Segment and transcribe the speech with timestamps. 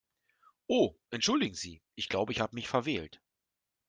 [0.67, 3.21] Oh entschuldigen Sie, ich glaube, ich habe mich verwählt.